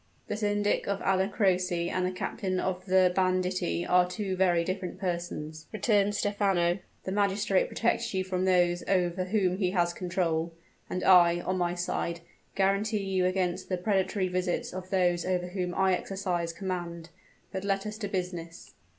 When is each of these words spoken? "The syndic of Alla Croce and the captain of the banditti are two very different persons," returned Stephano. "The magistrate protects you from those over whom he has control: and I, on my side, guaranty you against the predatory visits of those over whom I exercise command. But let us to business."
"The 0.29 0.35
syndic 0.35 0.87
of 0.87 0.99
Alla 1.03 1.27
Croce 1.29 1.87
and 1.91 2.03
the 2.07 2.11
captain 2.11 2.59
of 2.59 2.87
the 2.87 3.13
banditti 3.15 3.85
are 3.85 4.09
two 4.09 4.35
very 4.35 4.63
different 4.63 4.99
persons," 4.99 5.67
returned 5.71 6.15
Stephano. 6.15 6.79
"The 7.03 7.11
magistrate 7.11 7.67
protects 7.67 8.11
you 8.11 8.23
from 8.23 8.45
those 8.45 8.81
over 8.87 9.25
whom 9.25 9.57
he 9.57 9.69
has 9.69 9.93
control: 9.93 10.53
and 10.89 11.03
I, 11.03 11.41
on 11.41 11.59
my 11.59 11.75
side, 11.75 12.21
guaranty 12.55 12.97
you 12.97 13.27
against 13.27 13.69
the 13.69 13.77
predatory 13.77 14.27
visits 14.27 14.73
of 14.73 14.89
those 14.89 15.23
over 15.23 15.49
whom 15.49 15.75
I 15.75 15.93
exercise 15.93 16.51
command. 16.51 17.11
But 17.51 17.63
let 17.63 17.85
us 17.85 17.99
to 17.99 18.07
business." 18.07 18.73